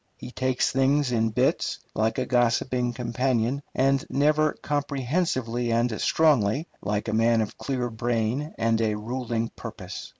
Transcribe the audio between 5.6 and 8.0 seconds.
and strongly, like a man of clear